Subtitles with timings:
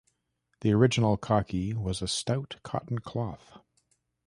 [0.61, 3.59] The original khaki was a stout cotton cloth